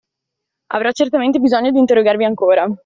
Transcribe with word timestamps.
Avrò 0.73 0.89
certamente 0.93 1.37
bisogno 1.37 1.69
d'interrogarvi 1.69 2.23
ancora. 2.23 2.65